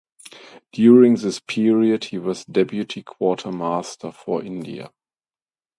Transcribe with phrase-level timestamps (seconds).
[0.71, 4.91] During this period he was Deputy Quartermaster General for India.